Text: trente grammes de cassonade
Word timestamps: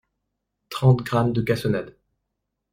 trente 0.71 1.03
grammes 1.07 1.31
de 1.35 1.41
cassonade 1.47 1.93